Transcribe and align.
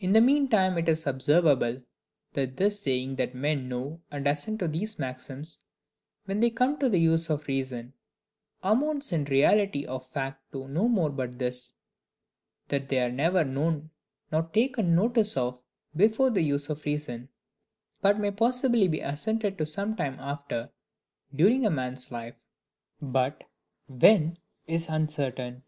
In 0.00 0.14
the 0.14 0.22
mean 0.22 0.48
time 0.48 0.78
it 0.78 0.88
is 0.88 1.06
observable, 1.06 1.82
that 2.32 2.56
this 2.56 2.80
saying 2.80 3.16
that 3.16 3.34
men 3.34 3.68
know 3.68 4.00
and 4.10 4.26
assent 4.26 4.58
to 4.60 4.68
these 4.68 4.98
maxims 4.98 5.60
"when 6.24 6.40
they 6.40 6.48
come 6.48 6.78
to 6.78 6.88
the 6.88 6.96
use 6.96 7.28
of 7.28 7.46
reason," 7.46 7.92
amounts 8.62 9.12
in 9.12 9.24
reality 9.26 9.84
of 9.84 10.06
fact 10.06 10.50
to 10.52 10.66
no 10.68 10.88
more 10.88 11.10
but 11.10 11.38
this,—that 11.38 12.88
they 12.88 12.98
are 13.04 13.12
never 13.12 13.44
known 13.44 13.90
nor 14.32 14.44
taken 14.44 14.94
notice 14.94 15.36
of 15.36 15.60
before 15.94 16.30
the 16.30 16.40
use 16.40 16.70
of 16.70 16.82
reason, 16.86 17.28
but 18.00 18.18
may 18.18 18.30
possibly 18.30 18.88
be 18.88 19.00
assented 19.00 19.58
to 19.58 19.66
some 19.66 19.94
time 19.94 20.16
after, 20.20 20.70
during 21.36 21.66
a 21.66 21.70
man's 21.70 22.10
life; 22.10 22.40
but 23.02 23.44
when 23.88 24.38
is 24.66 24.88
uncertain. 24.88 25.62